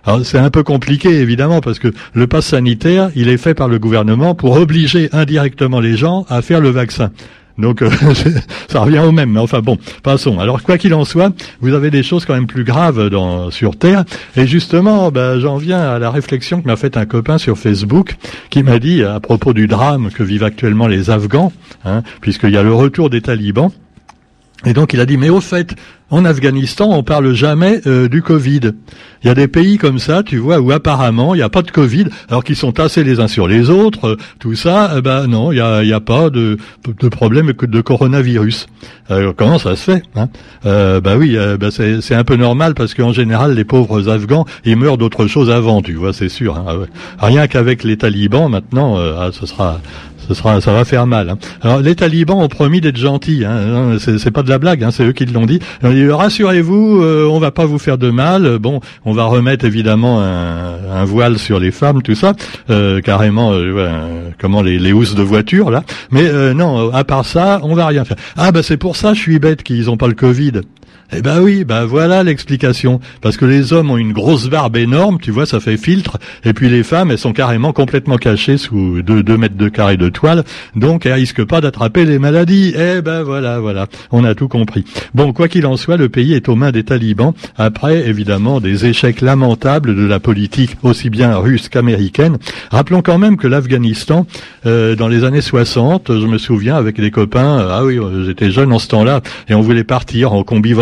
Alors, 0.06 0.25
c'est 0.25 0.38
un 0.38 0.50
peu 0.50 0.63
compliqué, 0.63 1.10
évidemment, 1.10 1.62
parce 1.62 1.80
que 1.80 1.92
le 2.13 2.28
pass 2.28 2.48
sanitaire, 2.48 3.10
il 3.16 3.30
est 3.30 3.38
fait 3.38 3.54
par 3.54 3.68
le 3.68 3.80
gouvernement 3.80 4.36
pour 4.36 4.56
obliger 4.57 5.10
indirectement 5.12 5.80
les 5.80 5.98
gens 5.98 6.25
à 6.30 6.42
faire 6.42 6.62
le 6.62 6.69
vaccin. 6.69 7.12
Donc 7.57 7.81
euh, 7.81 7.90
ça 8.68 8.81
revient 8.81 9.00
au 9.00 9.12
même. 9.12 9.31
Mais 9.31 9.40
enfin 9.40 9.62
bon, 9.62 9.78
passons. 10.04 10.40
Alors 10.40 10.62
quoi 10.63 10.78
qu'il 10.78 10.94
en 10.94 11.06
soit, 11.06 11.34
vous 11.62 11.74
avez 11.74 11.90
des 11.90 12.04
choses 12.04 12.25
quand 12.25 12.34
même 12.34 12.48
plus 12.48 12.63
graves 12.63 13.10
dans, 13.10 13.52
sur 13.52 13.78
Terre. 13.78 14.04
Et 14.36 14.48
justement, 14.48 15.12
ben, 15.12 15.40
j'en 15.40 15.57
viens 15.57 15.80
à 15.80 16.00
la 16.00 16.12
réflexion 16.12 16.62
que 16.62 16.68
m'a 16.68 16.75
faite 16.75 16.98
un 16.98 17.06
copain 17.06 17.38
sur 17.38 17.57
Facebook 17.57 18.16
qui 18.50 18.63
m'a 18.63 18.80
dit 18.80 19.04
à 19.04 19.19
propos 19.19 19.54
du 19.54 19.68
drame 19.68 20.10
que 20.12 20.24
vivent 20.24 20.44
actuellement 20.44 20.88
les 20.88 21.10
Afghans, 21.10 21.52
hein, 21.86 22.04
puisqu'il 22.22 22.52
y 22.52 22.57
a 22.57 22.63
le 22.63 22.74
retour 22.74 23.10
des 23.10 23.22
talibans. 23.22 23.72
Et 24.66 24.74
donc 24.74 24.94
il 24.94 25.00
a 25.00 25.06
dit, 25.06 25.18
mais 25.18 25.30
au 25.30 25.42
fait, 25.42 25.75
en 26.10 26.24
Afghanistan, 26.25 26.90
on 26.92 27.04
parle 27.04 27.34
jamais 27.34 27.81
euh, 27.88 28.07
du 28.07 28.22
Covid. 28.22 28.72
Il 29.24 29.28
y 29.28 29.30
a 29.30 29.34
des 29.34 29.48
pays 29.48 29.80
comme 29.80 29.98
ça, 29.98 30.22
tu 30.22 30.38
vois, 30.38 30.60
où 30.60 30.72
apparemment 30.72 31.34
il 31.34 31.38
n'y 31.38 31.44
a 31.44 31.50
pas 31.50 31.63
de 31.63 31.72
Covid, 31.72 32.06
alors 32.30 32.44
qu'ils 32.44 32.56
sont 32.56 32.72
tassés 32.72 33.04
les 33.04 33.19
uns 33.19 33.28
sur 33.28 33.48
les 33.48 33.72
autres, 33.72 34.10
euh, 34.10 34.18
tout 34.40 34.54
ça, 34.56 34.94
eh 34.98 35.02
ben 35.02 35.25
non, 35.25 35.52
il 35.52 35.56
n'y 35.56 35.62
a, 35.62 35.96
a, 35.96 36.00
pas 36.00 36.30
de, 36.30 36.57
de 36.88 37.07
problème 37.10 37.54
de 37.60 37.81
coronavirus. 37.81 38.68
Alors 39.10 39.36
comment 39.36 39.57
ça 39.57 39.75
se 39.75 39.84
fait 39.92 40.04
hein? 40.16 40.30
Euh, 40.66 41.02
Bah 41.02 41.16
oui, 41.18 41.36
euh, 41.38 41.57
bah 41.57 41.69
c'est 41.72 42.16
un 42.16 42.24
peu 42.24 42.36
normal 42.36 42.75
parce 42.75 42.94
qu'en 42.94 43.12
général, 43.12 43.56
les 43.56 43.66
pauvres 43.66 44.07
Afghans, 44.07 44.46
ils 44.63 44.75
meurent 44.75 44.98
d'autre 44.98 45.25
chose 45.25 45.50
avant, 45.50 45.81
tu 45.81 45.94
vois, 45.94 46.13
c'est 46.13 46.30
sûr. 46.30 46.56
Hein. 46.57 46.86
Ah 47.19 47.25
rien 47.25 47.48
qu'avec 47.48 47.84
les 47.84 47.98
talibans, 47.98 48.50
maintenant, 48.50 48.98
ah, 48.98 49.30
ce 49.31 49.48
sera 49.48 49.81
ça 50.33 50.74
va 50.74 50.86
faire 50.86 51.07
mal. 51.07 51.30
Hein. 51.30 51.38
Alors 51.62 51.80
les 51.80 51.95
talibans 51.95 52.38
ont 52.38 52.48
promis 52.48 52.81
d'être 52.81 52.98
gentils, 52.98 53.45
hein. 53.45 53.98
c'est 54.00 54.31
pas 54.31 54.44
de 54.44 54.50
la 54.50 54.57
blague, 54.57 54.83
hein, 54.83 54.92
c'est 54.92 55.06
eux 55.06 55.13
qui 55.13 55.25
l'ont 55.25 55.45
dit. 55.45 55.60
rassurez-vous, 55.81 57.01
euh, 57.01 57.27
on 57.30 57.39
va 57.39 57.51
pas 57.51 57.66
vous 57.66 57.80
faire 57.80 57.98
de 57.98 58.10
mal. 58.10 58.57
Bon, 58.60 58.80
on 59.06 59.13
va 59.13 59.25
remettre 59.25 59.66
évidemment 59.66 60.22
un, 60.22 61.06
voile 61.06 61.38
sur 61.38 61.60
les 61.60 61.72
femmes, 61.72 62.01
tout 62.01 62.16
ça, 62.16 62.33
euh, 62.69 63.01
carrément, 63.01 63.51
euh, 63.54 64.30
comment 64.39 64.62
les, 64.62 64.80
les 64.80 64.92
housses 64.92 65.16
de 65.16 65.24
voiture 65.24 65.69
là. 65.69 65.83
Mais 66.12 66.25
euh, 66.25 66.54
non, 66.54 66.94
à 66.94 67.04
part 67.04 67.25
ça, 67.25 67.60
on 67.63 67.75
va 67.75 67.88
rien 67.88 68.06
faire. 68.06 68.18
Ah 68.36 68.51
bah 68.51 68.63
c'est 68.63 68.78
pour 68.78 68.95
ça, 68.95 69.13
je 69.13 69.19
suis 69.19 69.39
bête 69.39 69.63
qu'ils 69.63 69.89
ont 69.89 69.98
pas 69.98 70.07
le 70.07 70.13
Covid. 70.13 70.62
Eh 71.13 71.21
ben 71.21 71.42
oui, 71.42 71.63
ben 71.63 71.86
voilà 71.86 72.24
l'explication. 72.24 73.00
Parce 73.21 73.38
que 73.38 73.45
les 73.45 73.74
hommes 73.74 73.92
ont 73.92 73.97
une 73.97 74.12
grosse 74.12 74.50
barbe 74.50 74.75
énorme, 74.75 75.19
tu 75.21 75.31
vois, 75.31 75.45
ça 75.45 75.59
fait 75.59 75.77
filtre. 75.77 76.18
Et 76.44 76.53
puis 76.53 76.69
les 76.69 76.83
femmes, 76.83 77.12
elles 77.12 77.18
sont 77.18 77.33
carrément 77.33 77.74
complètement 77.74 78.18
cachées 78.18 78.57
sous 78.57 79.01
deux, 79.01 79.24
deux 79.24 79.38
mètres 79.38 79.57
de 79.57 79.69
carré 79.69 79.97
de 79.97 80.09
toile. 80.09 80.44
Donc 80.75 81.06
elles 81.06 81.13
risquent 81.13 81.45
pas 81.45 81.62
d'attraper 81.62 82.06
les 82.06 82.19
maladies. 82.19 82.74
Eh 82.75 83.01
ben 83.01 83.24
voilà, 83.24 83.59
voilà. 83.59 83.88
On 84.12 84.24
a 84.24 84.36
tout 84.36 84.47
compris. 84.47 84.83
Bon, 85.13 85.31
quoi 85.31 85.47
qu'il 85.47 85.65
en 85.65 85.77
soit, 85.77 85.97
le 85.97 86.09
pays 86.09 86.33
est 86.33 86.50
aux 86.50 86.56
mains 86.56 86.71
des 86.71 86.83
talibans. 86.83 87.33
Après, 87.57 88.07
évidemment, 88.07 88.59
des 88.59 88.86
échecs 88.86 89.21
lamentables 89.21 89.95
de 89.95 90.06
la 90.06 90.19
politique 90.19 90.77
aussi 90.83 91.09
bien 91.09 91.36
russe 91.38 91.69
qu'américaine. 91.69 92.38
Rappelons 92.71 93.01
quand 93.01 93.18
même 93.18 93.38
que 93.38 93.47
l'Afghanistan, 93.47 94.25
euh, 94.65 94.95
dans 94.95 95.07
les 95.07 95.24
années 95.24 95.42
60, 95.42 96.19
je 96.19 96.27
me 96.27 96.38
souviens 96.38 96.75
avec 96.75 97.00
des 97.00 97.12
copains, 97.12 97.59
euh, 97.59 97.69
ah 97.71 97.85
oui, 97.85 97.99
j'étais 98.25 98.52
jeune 98.52 98.73
en 98.73 98.80
ce 98.80 98.87
temps-là, 98.87 99.21
et 99.49 99.56
on 99.56 99.61
voulait 99.61 99.83
partir 99.83 100.33
en 100.33 100.44
combi 100.44 100.73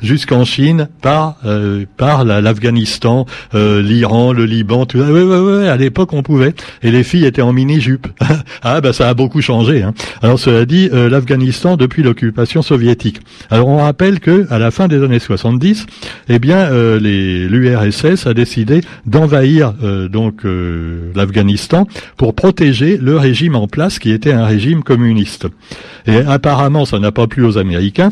Jusqu'en 0.00 0.44
Chine 0.44 0.88
par 1.00 1.36
euh, 1.44 1.84
l'Afghanistan, 2.24 3.26
euh, 3.54 3.82
l'Iran, 3.82 4.32
le 4.32 4.44
Liban, 4.44 4.86
tout 4.86 4.98
ça. 4.98 5.04
Oui, 5.10 5.22
oui, 5.22 5.36
oui, 5.38 5.68
à 5.68 5.76
l'époque 5.76 6.12
on 6.12 6.22
pouvait. 6.22 6.54
Et 6.82 6.90
les 6.90 7.02
filles 7.02 7.24
étaient 7.24 7.42
en 7.42 7.52
mini-jupe. 7.52 8.06
ah 8.62 8.80
bah 8.80 8.92
ça 8.92 9.08
a 9.08 9.14
beaucoup 9.14 9.40
changé. 9.40 9.82
Hein. 9.82 9.94
Alors 10.22 10.38
cela 10.38 10.64
dit, 10.64 10.88
euh, 10.92 11.08
l'Afghanistan 11.08 11.76
depuis 11.76 12.02
l'occupation 12.02 12.62
soviétique. 12.62 13.20
Alors 13.50 13.68
on 13.68 13.78
rappelle 13.78 14.20
que 14.20 14.46
à 14.50 14.58
la 14.58 14.70
fin 14.70 14.88
des 14.88 15.02
années 15.02 15.18
70, 15.18 15.86
eh 16.28 16.38
bien 16.38 16.70
les 16.98 17.48
l'URSS 17.48 18.26
a 18.26 18.34
décidé 18.34 18.80
d'envahir 19.06 19.74
donc 20.10 20.42
l'Afghanistan 21.14 21.86
pour 22.16 22.34
protéger 22.34 22.98
le 22.98 23.16
régime 23.16 23.56
en 23.56 23.66
place 23.66 23.98
qui 23.98 24.10
était 24.10 24.32
un 24.32 24.46
régime 24.46 24.82
communiste. 24.82 25.46
Et 26.06 26.18
apparemment 26.18 26.84
ça 26.84 26.98
n'a 26.98 27.12
pas 27.12 27.26
plu 27.26 27.44
aux 27.44 27.58
Américains. 27.58 28.10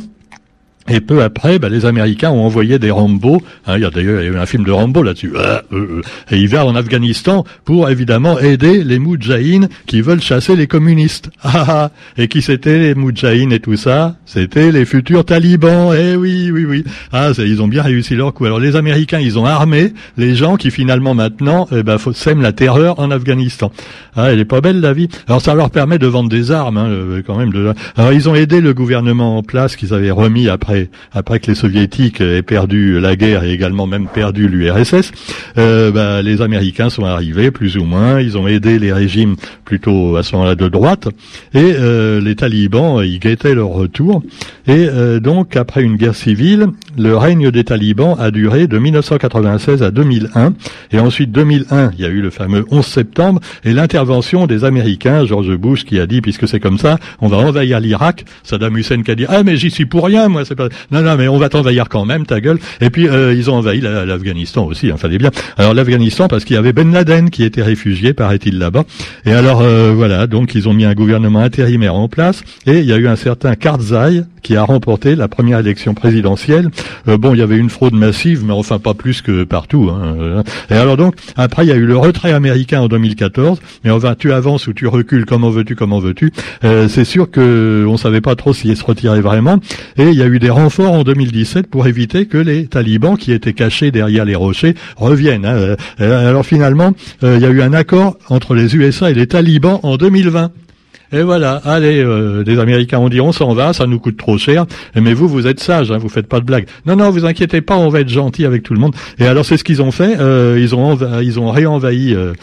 Et 0.91 1.01
peu 1.01 1.23
après, 1.23 1.59
bah, 1.59 1.69
les 1.69 1.87
Américains 1.87 2.31
ont 2.31 2.45
envoyé 2.45 2.79
des 2.79 2.91
Rambo. 2.91 3.41
Hein, 3.67 3.77
il 3.77 3.83
y 3.83 3.85
a 3.85 3.91
d'ailleurs 3.91 4.21
eu 4.23 4.37
un 4.37 4.47
film 4.47 4.65
de 4.65 4.73
Rambo 4.73 5.03
là-dessus. 5.03 5.33
Ah, 5.37 5.63
euh, 5.73 6.01
euh. 6.01 6.03
et 6.31 6.39
il 6.39 6.49
va 6.49 6.67
en 6.67 6.75
Afghanistan 6.75 7.45
pour 7.65 7.89
évidemment 7.89 8.39
aider 8.41 8.83
les 8.83 8.99
Moudjahines 8.99 9.69
qui 9.87 10.01
veulent 10.01 10.21
chasser 10.21 10.57
les 10.57 10.67
communistes. 10.67 11.31
Ah, 11.53 11.65
ah, 11.69 11.91
et 12.17 12.29
qui 12.29 12.43
c'était 12.43 12.79
les 12.79 12.95
Moudjahines 12.95 13.53
et 13.53 13.59
tout 13.59 13.77
ça? 13.77 14.17
C'était 14.25 14.71
les 14.71 14.85
futurs 14.85 15.25
talibans. 15.25 15.93
Eh 15.93 16.15
oui, 16.15 16.51
oui, 16.53 16.65
oui. 16.65 16.85
Ah, 17.13 17.31
ils 17.39 17.61
ont 17.61 17.67
bien 17.67 17.83
réussi 17.83 18.15
leur 18.15 18.33
coup. 18.33 18.45
Alors 18.45 18.61
les 18.61 18.77
Américains, 18.77 19.19
ils 19.19 19.37
ont 19.37 19.47
armé 19.47 19.93
les 20.17 20.37
gens 20.37 20.57
qui 20.57 20.71
finalement 20.71 21.13
maintenant 21.15 21.67
eh 21.73 21.83
ben, 21.83 21.99
sèment 21.99 22.43
la 22.43 22.53
terreur 22.53 23.01
en 23.01 23.11
Afghanistan. 23.11 23.73
Ah, 24.15 24.33
elle 24.33 24.39
est 24.39 24.45
pas 24.45 24.61
belle 24.61 24.81
la 24.81 24.93
vie. 24.93 25.09
Alors 25.27 25.41
ça 25.41 25.55
leur 25.55 25.71
permet 25.71 25.99
de 25.99 26.07
vendre 26.07 26.29
des 26.29 26.53
armes 26.53 26.77
hein, 26.77 26.89
euh, 26.89 27.23
quand 27.27 27.37
même. 27.37 27.53
De... 27.53 27.75
Alors 27.97 28.13
ils 28.13 28.29
ont 28.29 28.35
aidé 28.35 28.61
le 28.61 28.75
gouvernement 28.75 29.37
en 29.37 29.43
place 29.43 29.77
qu'ils 29.77 29.93
avaient 29.93 30.11
remis 30.11 30.49
après 30.49 30.80
après 31.13 31.41
que 31.41 31.49
les 31.49 31.55
soviétiques 31.55 32.21
aient 32.21 32.43
perdu 32.43 33.01
la 33.01 33.17
guerre 33.17 33.45
et 33.45 33.53
également 33.53 33.87
même 33.87 34.09
perdu 34.09 34.49
l'URSS, 34.49 35.13
euh, 35.59 35.91
bah, 35.91 36.23
les 36.23 36.43
Américains 36.43 36.91
sont 36.91 37.05
arrivés 37.05 37.51
plus 37.51 37.77
ou 37.77 37.85
moins. 37.85 38.21
Ils 38.21 38.39
ont 38.39 38.47
aidé 38.47 38.79
les 38.79 38.93
régimes 38.93 39.37
plutôt 39.65 40.17
à 40.17 40.23
ce 40.23 40.35
moment-là 40.37 40.55
de 40.55 40.69
droite 40.69 41.09
et 41.55 41.75
euh, 41.79 42.21
les 42.21 42.35
talibans 42.37 43.03
ils 43.05 43.19
guettaient 43.19 43.55
leur 43.55 43.69
retour. 43.69 44.23
Et 44.67 44.89
euh, 44.89 45.21
donc 45.21 45.57
après 45.57 45.83
une 45.83 45.97
guerre 45.97 46.15
civile, 46.15 46.69
le 46.99 47.17
règne 47.17 47.51
des 47.51 47.65
talibans 47.65 48.17
a 48.19 48.31
duré 48.31 48.67
de 48.67 48.79
1996 48.79 49.83
à 49.83 49.91
2001 49.91 50.55
et 50.93 51.01
ensuite 51.01 51.33
2001 51.33 51.93
il 51.95 52.01
y 52.01 52.05
a 52.05 52.09
eu 52.09 52.21
le 52.21 52.31
fameux 52.31 52.65
11 52.71 52.85
septembre 52.85 53.41
et 53.65 53.73
l'intervention 53.73 54.47
des 54.47 54.65
Américains, 54.65 55.27
George 55.27 55.55
Bush 55.57 55.85
qui 55.85 55.99
a 55.99 56.07
dit 56.07 56.21
puisque 56.21 56.49
c'est 56.49 56.61
comme 56.61 56.79
ça, 56.79 56.99
on 57.21 57.29
va 57.29 57.39
envahir 57.39 57.81
l'Irak. 57.81 58.25
Saddam 58.43 58.77
Hussein 58.77 59.03
qui 59.03 59.11
a 59.11 59.15
dit 59.15 59.27
ah 59.29 59.43
mais 59.43 59.57
j'y 59.57 59.71
suis 59.71 59.87
pour 59.87 60.05
rien 60.05 60.29
moi 60.29 60.45
c'est 60.45 60.55
non 60.91 61.03
non 61.03 61.17
mais 61.17 61.29
on 61.29 61.39
va 61.39 61.49
t'envahir 61.49 61.89
quand 61.89 62.05
même 62.05 62.27
ta 62.27 62.41
gueule. 62.41 62.59
Et 62.81 62.91
puis 62.91 63.09
euh, 63.09 63.35
ils 63.35 63.51
ont 63.51 63.55
envahi 63.55 63.81
l'Afghanistan 63.81 64.65
aussi, 64.65 64.91
hein, 64.91 64.97
fallait 64.97 65.19
bien. 65.19 65.31
Alors 65.57 65.75
l'Afghanistan 65.75 66.29
parce 66.29 66.45
qu'il 66.45 66.57
y 66.57 66.59
avait 66.59 66.73
Ben 66.73 66.93
Laden 66.93 67.31
qui 67.31 67.45
était 67.45 67.63
réfugié 67.63 68.13
paraît-il 68.13 68.59
là-bas. 68.59 68.85
Et 69.25 69.33
alors 69.33 69.61
euh, 69.63 69.93
voilà 69.95 70.27
donc 70.27 70.55
ils 70.55 70.69
ont 70.69 70.75
mis 70.75 70.85
un 70.85 70.95
gouvernement 70.95 71.41
intérimaire 71.41 71.95
en 71.95 72.09
place 72.09 72.43
et 72.67 72.79
il 72.79 72.85
y 72.85 72.93
a 72.93 72.97
eu 72.97 73.09
un 73.09 73.17
certain 73.17 73.55
Karzai 73.55 74.23
qui 74.43 74.57
a 74.57 74.63
remporté 74.63 75.15
la 75.15 75.29
première 75.29 75.59
élection 75.59 75.95
présidentielle. 75.95 76.71
Euh, 77.09 77.17
bon, 77.17 77.35
il 77.35 77.39
y 77.39 77.43
avait 77.43 77.57
une 77.57 77.71
fraude 77.71 77.95
massive, 77.95 78.45
mais 78.45 78.53
enfin 78.53 78.79
pas 78.79 78.95
plus 78.95 79.23
que 79.23 79.45
partout. 79.45 79.91
Hein. 79.91 80.43
Et 80.71 80.75
alors 80.75 80.97
donc, 80.97 81.15
après, 81.37 81.65
il 81.65 81.69
y 81.69 81.73
a 81.73 81.77
eu 81.77 81.87
le 81.87 81.97
retrait 81.97 82.33
américain 82.33 82.81
en 82.81 82.89
2014, 82.89 83.61
mais 83.85 83.91
enfin, 83.91 84.15
tu 84.19 84.33
avances 84.33 84.67
ou 84.67 84.73
tu 84.73 84.87
recules, 84.87 85.27
comment 85.27 85.51
veux-tu, 85.51 85.77
comment 85.77 85.99
veux-tu. 85.99 86.33
Euh, 86.65 86.89
c'est 86.89 87.05
sûr 87.05 87.31
que 87.31 87.85
on 87.89 87.97
savait 87.97 88.21
pas 88.21 88.37
trop 88.37 88.53
s'il 88.53 88.77
se 88.77 88.85
retirait 88.85 89.21
vraiment. 89.21 89.59
Et 89.97 90.09
il 90.09 90.15
y 90.15 90.23
a 90.23 90.27
eu 90.27 90.39
des 90.39 90.51
renforts 90.51 90.93
en 90.93 91.03
2017 91.03 91.67
pour 91.67 91.87
éviter 91.87 92.27
que 92.27 92.39
les 92.39 92.67
talibans, 92.67 93.17
qui 93.17 93.33
étaient 93.33 93.53
cachés 93.53 93.91
derrière 93.91 94.25
les 94.25 94.35
rochers, 94.35 94.75
reviennent. 94.97 95.45
Hein. 95.45 95.77
Euh, 96.01 96.29
alors 96.29 96.45
finalement, 96.45 96.93
il 97.23 97.39
y 97.39 97.47
a 97.47 97.51
eu 97.51 97.63
un 97.63 97.73
accord 97.73 98.17
entre 98.29 98.55
les 98.55 98.77
USA 98.77 99.11
et 99.11 99.15
les 99.15 99.27
talibans 99.27 99.81
en 99.83 99.97
2020. 99.97 100.51
Et 101.13 101.23
voilà, 101.23 101.57
allez, 101.65 101.99
euh, 101.99 102.45
les 102.47 102.61
Américains 102.61 102.99
ont 102.99 103.09
dit 103.09 103.21
on 103.21 103.33
s'en 103.33 103.53
va, 103.53 103.73
ça 103.73 103.89
nous 103.89 103.99
coûte 103.99 104.17
trop 104.17 104.39
cher, 104.39 104.67
mais 104.95 105.13
vous, 105.13 105.27
vous 105.27 105.49
êtes 105.49 105.59
sages, 105.59 105.91
hein, 105.91 105.99
vous 105.99 106.09
faites 106.09 106.29
pas 106.29 106.39
de 106.39 106.45
blagues. 106.45 106.67
Non, 106.87 106.95
non, 106.95 107.11
vous 107.11 107.25
inquiétez 107.25 107.63
pas, 107.63 107.77
on 107.77 107.89
va 107.89 108.01
être 108.01 108.09
gentil 108.09 108.45
avec 108.45 108.63
tout 108.63 108.75
le 108.75 108.81
monde. 108.81 108.95
Et 109.19 109.27
alors 109.27 109.45
c'est 109.45 109.57
ce 109.57 109.65
qu'ils 109.65 109.83
ont 109.83 109.91
fait, 109.91 110.21
euh, 110.21 110.57
ils 110.61 110.73
ont 110.77 110.97
ils 111.21 111.41
ont 111.41 111.51
réenvahi 111.51 112.15
euh, 112.15 112.35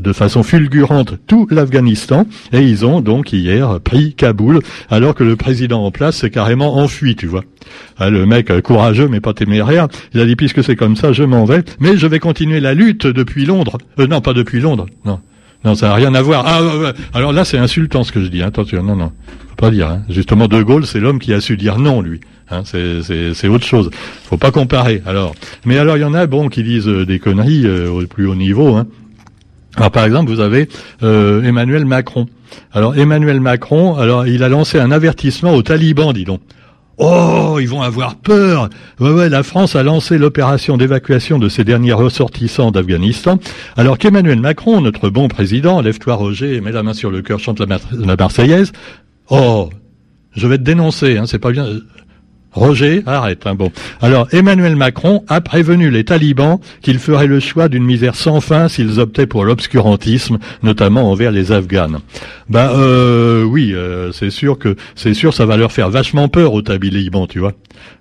de 0.00 0.12
façon 0.12 0.44
fulgurante 0.44 1.14
tout 1.26 1.48
l'Afghanistan, 1.50 2.24
et 2.52 2.60
ils 2.60 2.86
ont 2.86 3.00
donc 3.00 3.32
hier 3.32 3.80
pris 3.80 4.14
Kaboul, 4.14 4.60
alors 4.90 5.16
que 5.16 5.24
le 5.24 5.34
président 5.34 5.84
en 5.84 5.90
place 5.90 6.18
s'est 6.18 6.30
carrément 6.30 6.76
enfui, 6.76 7.16
tu 7.16 7.26
vois. 7.26 7.42
Ah, 7.98 8.10
le 8.10 8.26
mec 8.26 8.60
courageux 8.60 9.08
mais 9.08 9.20
pas 9.20 9.34
téméraire, 9.34 9.88
il 10.12 10.20
a 10.20 10.26
dit 10.26 10.36
puisque 10.36 10.62
c'est 10.62 10.76
comme 10.76 10.94
ça, 10.94 11.12
je 11.12 11.24
m'en 11.24 11.46
vais, 11.46 11.64
mais 11.80 11.96
je 11.96 12.06
vais 12.06 12.20
continuer 12.20 12.60
la 12.60 12.74
lutte 12.74 13.08
depuis 13.08 13.44
Londres. 13.44 13.78
non, 13.98 14.20
pas 14.20 14.34
depuis 14.34 14.60
Londres, 14.60 14.86
non. 15.04 15.18
Non, 15.64 15.74
ça 15.74 15.88
n'a 15.88 15.94
rien 15.94 16.14
à 16.14 16.22
voir. 16.22 16.44
Ah, 16.46 16.92
alors 17.14 17.32
là, 17.32 17.44
c'est 17.44 17.58
insultant 17.58 18.04
ce 18.04 18.12
que 18.12 18.22
je 18.22 18.28
dis. 18.28 18.42
Hein. 18.42 18.48
Attention, 18.48 18.82
non, 18.82 18.96
non, 18.96 19.12
faut 19.48 19.56
pas 19.56 19.70
dire. 19.70 19.88
Hein. 19.88 20.02
Justement, 20.08 20.46
De 20.46 20.62
Gaulle, 20.62 20.86
c'est 20.86 21.00
l'homme 21.00 21.18
qui 21.18 21.32
a 21.32 21.40
su 21.40 21.56
dire 21.56 21.78
non, 21.78 22.02
lui. 22.02 22.20
Hein, 22.50 22.62
c'est 22.64 23.48
autre 23.48 23.66
chose. 23.66 23.90
Faut 24.24 24.36
pas 24.36 24.50
comparer. 24.50 25.02
Alors, 25.06 25.34
mais 25.64 25.78
alors 25.78 25.96
il 25.96 26.00
y 26.00 26.04
en 26.04 26.14
a 26.14 26.26
bon 26.26 26.48
qui 26.48 26.62
disent 26.62 26.88
euh, 26.88 27.06
des 27.06 27.18
conneries 27.18 27.66
euh, 27.66 27.88
au 27.88 28.06
plus 28.06 28.26
haut 28.26 28.34
niveau. 28.34 28.74
Hein. 28.76 28.86
Alors 29.76 29.90
par 29.90 30.04
exemple, 30.04 30.30
vous 30.30 30.40
avez 30.40 30.68
euh, 31.02 31.42
Emmanuel 31.42 31.86
Macron. 31.86 32.26
Alors 32.72 32.96
Emmanuel 32.96 33.40
Macron, 33.40 33.96
alors 33.96 34.26
il 34.26 34.42
a 34.42 34.48
lancé 34.48 34.78
un 34.78 34.90
avertissement 34.90 35.54
aux 35.54 35.62
talibans, 35.62 36.12
dis 36.12 36.24
donc. 36.24 36.40
Oh, 36.98 37.58
ils 37.60 37.68
vont 37.68 37.82
avoir 37.82 38.16
peur. 38.16 38.70
Ouais, 39.00 39.10
ouais, 39.10 39.28
la 39.28 39.42
France 39.42 39.74
a 39.74 39.82
lancé 39.82 40.16
l'opération 40.16 40.76
d'évacuation 40.76 41.38
de 41.38 41.48
ses 41.48 41.64
derniers 41.64 41.92
ressortissants 41.92 42.70
d'Afghanistan, 42.70 43.38
alors 43.76 43.98
qu'Emmanuel 43.98 44.40
Macron, 44.40 44.80
notre 44.80 45.10
bon 45.10 45.28
président, 45.28 45.80
lève-toi 45.80 46.14
Roger, 46.14 46.60
mets 46.60 46.72
la 46.72 46.82
main 46.82 46.94
sur 46.94 47.10
le 47.10 47.22
cœur, 47.22 47.40
chante 47.40 47.60
la, 47.60 47.78
la 47.92 48.16
Marseillaise. 48.16 48.72
Oh, 49.28 49.70
je 50.36 50.46
vais 50.46 50.58
te 50.58 50.62
dénoncer, 50.62 51.18
hein, 51.18 51.26
c'est 51.26 51.38
pas 51.38 51.50
bien. 51.50 51.66
Roger, 52.54 53.02
arrête. 53.06 53.46
Hein, 53.46 53.54
bon. 53.54 53.72
Alors, 54.00 54.28
Emmanuel 54.32 54.76
Macron 54.76 55.24
a 55.28 55.40
prévenu 55.40 55.90
les 55.90 56.04
talibans 56.04 56.58
qu'ils 56.82 57.00
feraient 57.00 57.26
le 57.26 57.40
choix 57.40 57.68
d'une 57.68 57.84
misère 57.84 58.14
sans 58.14 58.40
fin 58.40 58.68
s'ils 58.68 59.00
optaient 59.00 59.26
pour 59.26 59.44
l'obscurantisme, 59.44 60.38
notamment 60.62 61.10
envers 61.10 61.32
les 61.32 61.50
Afghanes. 61.50 61.98
Ben 62.48 62.70
euh, 62.74 63.42
oui, 63.42 63.72
euh, 63.74 64.12
c'est 64.12 64.30
sûr 64.30 64.58
que 64.58 64.76
c'est 64.94 65.14
sûr, 65.14 65.34
ça 65.34 65.46
va 65.46 65.56
leur 65.56 65.72
faire 65.72 65.90
vachement 65.90 66.28
peur 66.28 66.52
aux 66.52 66.62
talibans, 66.62 67.26
tu 67.26 67.40
vois. 67.40 67.52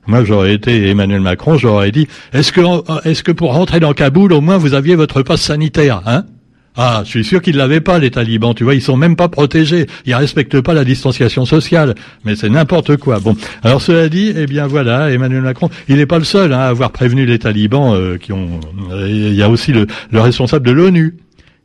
Moi, 0.05 0.23
j'aurais 0.23 0.53
été 0.53 0.89
Emmanuel 0.89 1.21
Macron, 1.21 1.57
j'aurais 1.57 1.91
dit 1.91 2.07
est-ce 2.33 2.51
que 2.51 2.61
est-ce 3.07 3.23
que 3.23 3.31
pour 3.31 3.53
rentrer 3.53 3.79
dans 3.79 3.93
Kaboul, 3.93 4.33
au 4.33 4.41
moins 4.41 4.57
vous 4.57 4.73
aviez 4.73 4.95
votre 4.95 5.23
passe 5.23 5.41
sanitaire, 5.41 6.01
hein? 6.05 6.25
Ah, 6.75 7.03
je 7.05 7.09
suis 7.09 7.23
sûr 7.23 7.41
qu'ils 7.41 7.55
l'avaient 7.55 7.81
pas, 7.81 7.99
les 7.99 8.09
talibans. 8.09 8.55
Tu 8.55 8.63
vois, 8.63 8.73
ils 8.73 8.81
sont 8.81 8.97
même 8.97 9.15
pas 9.15 9.27
protégés. 9.27 9.85
Ils 10.05 10.15
respectent 10.15 10.61
pas 10.61 10.73
la 10.73 10.83
distanciation 10.83 11.45
sociale. 11.45 11.93
Mais 12.25 12.35
c'est 12.35 12.49
n'importe 12.49 12.97
quoi. 12.97 13.19
Bon, 13.19 13.35
alors 13.63 13.81
cela 13.81 14.09
dit, 14.09 14.33
eh 14.35 14.47
bien 14.47 14.65
voilà, 14.65 15.11
Emmanuel 15.11 15.41
Macron, 15.41 15.69
il 15.87 15.97
n'est 15.97 16.07
pas 16.07 16.17
le 16.17 16.23
seul 16.23 16.51
hein, 16.51 16.59
à 16.59 16.67
avoir 16.67 16.91
prévenu 16.91 17.25
les 17.25 17.37
talibans 17.37 17.93
euh, 17.93 18.17
qui 18.17 18.31
ont. 18.31 18.59
Euh, 18.91 19.07
il 19.07 19.35
y 19.35 19.43
a 19.43 19.49
aussi 19.49 19.71
le, 19.71 19.85
responsable 20.11 20.65
de 20.65 20.71
l'ONU. 20.71 21.15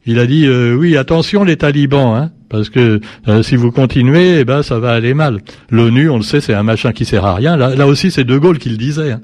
Il 0.05 0.19
a 0.19 0.27
dit 0.27 0.47
euh, 0.47 0.75
oui, 0.75 0.97
attention 0.97 1.45
les 1.45 1.57
talibans, 1.57 2.15
hein, 2.15 2.31
parce 2.49 2.71
que 2.71 3.01
si 3.43 3.57
vous 3.57 3.71
continuez, 3.71 4.41
eh 4.41 4.45
ben 4.45 4.63
ça 4.63 4.79
va 4.79 4.93
aller 4.93 5.15
mal. 5.15 5.41
L'ONU, 5.71 6.09
on 6.09 6.17
le 6.17 6.23
sait, 6.23 6.41
c'est 6.41 6.55
un 6.55 6.63
machin 6.63 6.93
qui 6.93 7.05
sert 7.05 7.25
à 7.25 7.35
rien. 7.35 7.57
Là, 7.57 7.75
là 7.75 7.87
aussi, 7.87 8.11
c'est 8.11 8.25
De 8.25 8.39
Gaulle 8.39 8.59
qui 8.59 8.71
le 8.71 8.77
disait. 8.77 9.13
Hein 9.13 9.21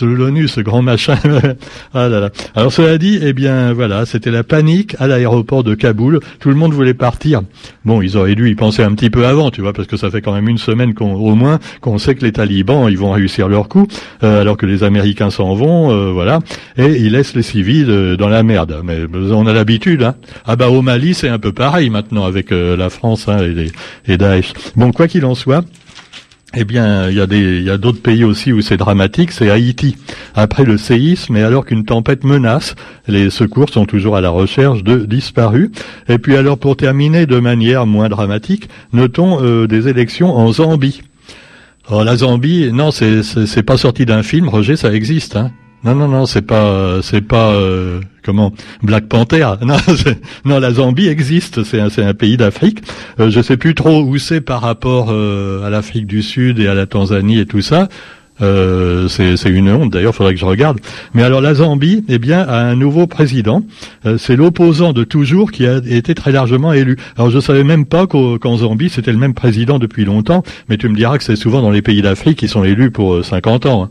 l'ONU, 0.00 0.48
ce 0.48 0.60
grand 0.60 0.82
machin. 0.82 1.16
ah 1.94 2.08
là 2.08 2.20
là. 2.20 2.30
Alors 2.54 2.72
cela 2.72 2.98
dit, 2.98 3.18
eh 3.22 3.32
bien 3.32 3.72
voilà, 3.72 4.06
c'était 4.06 4.30
la 4.30 4.44
panique 4.44 4.94
à 4.98 5.06
l'aéroport 5.06 5.64
de 5.64 5.74
Kaboul. 5.74 6.20
Tout 6.40 6.48
le 6.50 6.54
monde 6.54 6.72
voulait 6.72 6.94
partir. 6.94 7.42
Bon, 7.84 8.02
ils 8.02 8.16
auraient 8.16 8.34
dû 8.34 8.48
y 8.50 8.54
penser 8.54 8.82
un 8.82 8.94
petit 8.94 9.10
peu 9.10 9.26
avant, 9.26 9.50
tu 9.50 9.60
vois, 9.60 9.72
parce 9.72 9.88
que 9.88 9.96
ça 9.96 10.10
fait 10.10 10.20
quand 10.20 10.32
même 10.32 10.48
une 10.48 10.58
semaine 10.58 10.94
qu'on, 10.94 11.14
au 11.14 11.34
moins 11.34 11.58
qu'on 11.80 11.98
sait 11.98 12.14
que 12.14 12.24
les 12.24 12.32
talibans, 12.32 12.88
ils 12.88 12.98
vont 12.98 13.12
réussir 13.12 13.48
leur 13.48 13.68
coup, 13.68 13.86
euh, 14.22 14.40
alors 14.40 14.56
que 14.56 14.66
les 14.66 14.82
Américains 14.82 15.30
s'en 15.30 15.54
vont, 15.54 15.90
euh, 15.90 16.12
voilà, 16.12 16.40
et 16.76 16.86
ils 16.86 17.12
laissent 17.12 17.34
les 17.34 17.42
civils 17.42 17.90
euh, 17.90 18.16
dans 18.16 18.28
la 18.28 18.42
merde. 18.42 18.82
Mais 18.84 18.98
on 19.32 19.46
a 19.46 19.52
l'habitude. 19.52 20.02
Hein. 20.02 20.14
Ah 20.44 20.56
bah 20.56 20.68
au 20.68 20.82
Mali, 20.82 21.14
c'est 21.14 21.28
un 21.28 21.38
peu 21.38 21.52
pareil 21.52 21.90
maintenant 21.90 22.24
avec 22.24 22.50
la 22.50 22.90
France 22.90 23.28
hein, 23.28 23.38
et 24.06 24.16
Daesh. 24.16 24.52
Bon, 24.76 24.92
quoi 24.92 25.08
qu'il 25.08 25.24
en 25.24 25.34
soit. 25.34 25.64
Eh 26.54 26.64
bien, 26.64 27.10
il 27.10 27.16
y 27.16 27.20
a 27.20 27.26
des, 27.26 27.76
d'autres 27.76 28.00
pays 28.00 28.24
aussi 28.24 28.52
où 28.52 28.62
c'est 28.62 28.78
dramatique. 28.78 29.32
C'est 29.32 29.50
Haïti. 29.50 29.96
Après 30.34 30.64
le 30.64 30.78
séisme, 30.78 31.36
et 31.36 31.42
alors 31.42 31.66
qu'une 31.66 31.84
tempête 31.84 32.24
menace, 32.24 32.74
les 33.06 33.28
secours 33.28 33.68
sont 33.68 33.84
toujours 33.84 34.16
à 34.16 34.22
la 34.22 34.30
recherche 34.30 34.82
de 34.82 35.04
disparus. 35.04 35.70
Et 36.08 36.18
puis 36.18 36.36
alors, 36.36 36.58
pour 36.58 36.76
terminer 36.76 37.26
de 37.26 37.38
manière 37.38 37.84
moins 37.86 38.08
dramatique, 38.08 38.68
notons 38.94 39.42
euh, 39.42 39.66
des 39.66 39.88
élections 39.88 40.34
en 40.34 40.50
Zambie. 40.52 41.02
Alors 41.86 42.04
la 42.04 42.16
Zambie, 42.16 42.70
non, 42.72 42.90
c'est 42.90 43.22
c'est 43.22 43.62
pas 43.62 43.78
sorti 43.78 44.04
d'un 44.06 44.22
film, 44.22 44.48
Roger, 44.48 44.76
ça 44.76 44.92
existe. 44.92 45.36
Hein 45.36 45.52
non, 45.84 45.94
non, 45.94 46.08
non, 46.08 46.26
c'est 46.26 46.42
pas, 46.42 47.00
c'est 47.02 47.20
pas 47.20 47.52
euh, 47.52 48.00
comment 48.28 48.52
Black 48.82 49.06
Panther. 49.06 49.54
Non, 49.62 49.76
non, 50.44 50.60
la 50.60 50.72
Zambie 50.72 51.08
existe. 51.08 51.64
C'est 51.64 51.80
un, 51.80 51.88
un 51.96 52.14
pays 52.14 52.36
d'Afrique. 52.36 52.82
Euh, 53.20 53.30
je 53.30 53.40
sais 53.40 53.56
plus 53.56 53.74
trop 53.74 54.02
où 54.02 54.18
c'est 54.18 54.42
par 54.42 54.60
rapport 54.60 55.08
euh, 55.10 55.66
à 55.66 55.70
l'Afrique 55.70 56.06
du 56.06 56.22
Sud 56.22 56.58
et 56.58 56.68
à 56.68 56.74
la 56.74 56.84
Tanzanie 56.84 57.38
et 57.38 57.46
tout 57.46 57.62
ça. 57.62 57.88
Euh, 58.40 59.08
c'est 59.08 59.50
une 59.50 59.70
honte, 59.70 59.92
d'ailleurs, 59.92 60.14
faudrait 60.14 60.34
que 60.34 60.40
je 60.40 60.44
regarde. 60.44 60.78
Mais 61.14 61.22
alors 61.22 61.40
la 61.40 61.54
Zambie, 61.54 62.04
eh 62.08 62.18
bien, 62.18 62.40
a 62.40 62.58
un 62.58 62.76
nouveau 62.76 63.06
président. 63.06 63.62
c'est 64.18 64.36
l'opposant 64.36 64.92
de 64.92 65.04
toujours 65.04 65.50
qui 65.50 65.66
a 65.66 65.78
été 65.78 66.14
très 66.14 66.30
largement 66.30 66.72
élu. 66.72 66.96
Alors 67.16 67.30
je 67.30 67.40
savais 67.40 67.64
même 67.64 67.86
pas 67.86 68.06
qu'en 68.06 68.56
Zambie 68.58 68.90
c'était 68.90 69.12
le 69.12 69.18
même 69.18 69.34
président 69.34 69.78
depuis 69.78 70.04
longtemps, 70.04 70.44
mais 70.68 70.76
tu 70.76 70.88
me 70.88 70.94
diras 70.94 71.18
que 71.18 71.24
c'est 71.24 71.36
souvent 71.36 71.62
dans 71.62 71.70
les 71.70 71.82
pays 71.82 72.02
d'Afrique 72.02 72.38
qui 72.38 72.48
sont 72.48 72.62
élus 72.62 72.90
pour 72.90 73.24
50 73.24 73.66
ans. 73.66 73.84
Hein. 73.84 73.90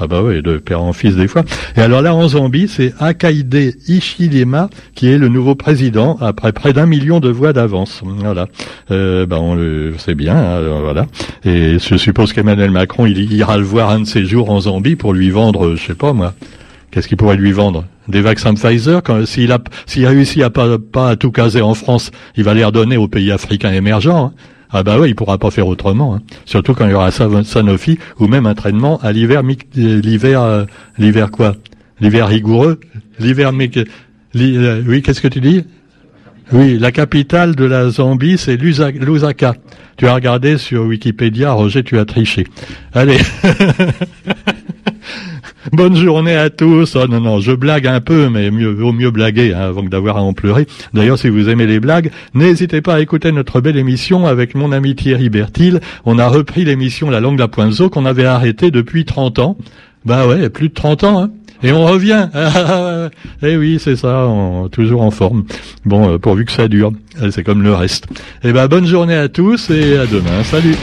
Ah 0.00 0.06
bah 0.06 0.22
oui, 0.22 0.42
de 0.42 0.58
père 0.58 0.80
en 0.80 0.92
fils 0.92 1.16
des 1.16 1.26
fois. 1.26 1.42
Et 1.76 1.80
alors 1.80 2.02
là, 2.02 2.14
en 2.14 2.28
Zambie, 2.28 2.68
c'est 2.68 2.94
Akaide 3.00 3.74
Ichilema 3.88 4.70
qui 4.94 5.08
est 5.08 5.18
le 5.18 5.28
nouveau 5.28 5.56
président 5.56 6.16
après 6.20 6.52
près 6.52 6.72
d'un 6.72 6.86
million 6.86 7.18
de 7.18 7.28
voix 7.28 7.52
d'avance. 7.52 8.02
Voilà. 8.04 8.46
Euh, 8.92 9.26
bah 9.26 9.38
on 9.40 9.56
le 9.56 9.94
sait 9.98 10.14
bien. 10.14 10.36
Hein, 10.36 10.80
voilà. 10.80 11.06
Et 11.44 11.78
je 11.80 11.96
suppose 11.96 12.32
qu'Emmanuel 12.32 12.70
Macron, 12.70 13.06
il 13.06 13.32
ira 13.32 13.56
le 13.56 13.64
voir 13.64 13.90
un 13.90 14.00
de 14.00 14.06
ces 14.06 14.24
jours 14.24 14.50
en 14.50 14.60
Zambie 14.60 14.94
pour 14.94 15.12
lui 15.12 15.30
vendre, 15.30 15.74
je 15.74 15.84
sais 15.84 15.94
pas 15.94 16.12
moi. 16.12 16.32
Qu'est-ce 16.92 17.08
qu'il 17.08 17.16
pourrait 17.16 17.36
lui 17.36 17.52
vendre? 17.52 17.84
Des 18.06 18.22
vaccins 18.22 18.54
Pfizer? 18.54 19.02
S'il 19.26 19.52
a 19.52 19.58
s'il 19.84 20.06
réussit 20.06 20.42
à 20.42 20.50
pas 20.50 20.78
pas 20.78 21.10
à 21.10 21.16
tout 21.16 21.32
caser 21.32 21.60
en 21.60 21.74
France, 21.74 22.12
il 22.36 22.44
va 22.44 22.54
les 22.54 22.64
redonner 22.64 22.96
aux 22.96 23.08
pays 23.08 23.32
africains 23.32 23.72
émergents. 23.72 24.26
Hein. 24.26 24.32
Ah 24.70 24.82
bah 24.82 24.98
oui, 24.98 25.08
il 25.08 25.14
pourra 25.14 25.38
pas 25.38 25.50
faire 25.50 25.66
autrement. 25.66 26.14
Hein. 26.14 26.22
Surtout 26.44 26.74
quand 26.74 26.86
il 26.86 26.90
y 26.90 26.94
aura 26.94 27.10
Sanofi 27.10 27.98
ou 28.18 28.26
même 28.26 28.46
un 28.46 28.54
traitement 28.54 28.98
à 28.98 29.12
l'hiver, 29.12 29.42
l'hiver, 29.74 30.42
euh, 30.42 30.64
l'hiver 30.98 31.30
quoi? 31.30 31.56
L'hiver 32.00 32.28
rigoureux, 32.28 32.78
l'hiver 33.18 33.52
euh, 34.36 34.82
oui, 34.86 35.02
qu'est-ce 35.02 35.20
que 35.20 35.28
tu 35.28 35.40
dis? 35.40 35.64
Oui, 36.52 36.78
la 36.78 36.92
capitale 36.92 37.54
de 37.56 37.64
la 37.64 37.90
Zambie, 37.90 38.38
c'est 38.38 38.56
Lusaka. 38.56 39.54
Tu 39.96 40.06
as 40.06 40.14
regardé 40.14 40.58
sur 40.58 40.84
Wikipédia, 40.84 41.52
Roger, 41.52 41.82
tu 41.82 41.98
as 41.98 42.04
triché. 42.04 42.46
Allez. 42.94 43.18
Bonne 45.72 45.96
journée 45.96 46.36
à 46.36 46.50
tous. 46.50 46.96
Oh 46.96 47.06
non, 47.08 47.20
non, 47.20 47.40
je 47.40 47.52
blague 47.52 47.86
un 47.86 48.00
peu, 48.00 48.28
mais 48.28 48.50
mieux, 48.50 48.70
vaut 48.70 48.92
mieux 48.92 49.10
blaguer 49.10 49.52
hein, 49.54 49.60
avant 49.60 49.82
que 49.82 49.88
d'avoir 49.88 50.16
à 50.16 50.22
en 50.22 50.32
pleurer. 50.32 50.66
D'ailleurs, 50.94 51.18
si 51.18 51.28
vous 51.28 51.48
aimez 51.48 51.66
les 51.66 51.80
blagues, 51.80 52.10
n'hésitez 52.34 52.80
pas 52.80 52.94
à 52.94 53.00
écouter 53.00 53.32
notre 53.32 53.60
belle 53.60 53.76
émission 53.76 54.26
avec 54.26 54.54
mon 54.54 54.72
ami 54.72 54.94
Thierry 54.94 55.28
Bertil. 55.30 55.80
On 56.06 56.18
a 56.18 56.28
repris 56.28 56.64
l'émission 56.64 57.10
La 57.10 57.20
langue 57.20 57.36
de 57.36 57.40
la 57.40 57.48
pointe 57.48 57.88
qu'on 57.88 58.06
avait 58.06 58.24
arrêté 58.24 58.70
depuis 58.70 59.04
30 59.04 59.38
ans. 59.40 59.58
Bah 60.04 60.26
ouais, 60.26 60.48
plus 60.48 60.68
de 60.68 60.74
30 60.74 61.04
ans, 61.04 61.22
hein. 61.22 61.30
Et 61.62 61.72
on 61.72 61.84
revient. 61.84 62.28
eh 63.42 63.56
oui, 63.56 63.78
c'est 63.80 63.96
ça, 63.96 64.28
toujours 64.70 65.02
en 65.02 65.10
forme. 65.10 65.44
Bon, 65.84 66.12
euh, 66.12 66.18
pourvu 66.18 66.44
que 66.44 66.52
ça 66.52 66.68
dure. 66.68 66.92
C'est 67.30 67.42
comme 67.42 67.62
le 67.62 67.74
reste. 67.74 68.06
Eh 68.44 68.52
ben, 68.52 68.68
bonne 68.68 68.86
journée 68.86 69.16
à 69.16 69.28
tous 69.28 69.70
et 69.70 69.98
à 69.98 70.06
demain. 70.06 70.44
Salut. 70.44 70.76